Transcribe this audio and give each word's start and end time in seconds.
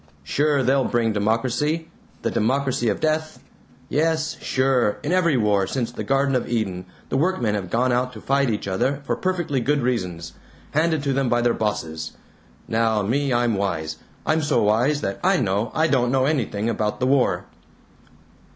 Sure, 0.23 0.63
they'll 0.63 0.83
bring 0.85 1.13
democracy 1.13 1.87
the 2.23 2.31
democracy 2.31 2.89
of 2.89 2.99
death. 2.99 3.37
Yes, 3.87 4.35
sure, 4.41 4.97
in 5.03 5.11
every 5.11 5.37
war 5.37 5.67
since 5.67 5.91
the 5.91 6.03
Garden 6.03 6.33
of 6.35 6.49
Eden 6.49 6.87
the 7.09 7.17
workmen 7.17 7.53
have 7.53 7.69
gone 7.69 7.91
out 7.91 8.11
to 8.13 8.19
fight 8.19 8.49
each 8.49 8.67
other 8.67 9.03
for 9.05 9.15
perfectly 9.15 9.59
good 9.59 9.83
reasons 9.83 10.33
handed 10.71 11.03
to 11.03 11.13
them 11.13 11.29
by 11.29 11.39
their 11.43 11.53
bosses. 11.53 12.13
Now 12.67 13.03
me, 13.03 13.31
I'm 13.31 13.53
wise. 13.53 13.97
I'm 14.25 14.41
so 14.41 14.63
wise 14.63 15.01
that 15.01 15.19
I 15.23 15.37
know 15.37 15.71
I 15.75 15.85
don't 15.85 16.11
know 16.11 16.25
anything 16.25 16.67
about 16.67 16.99
the 16.99 17.05
war." 17.05 17.45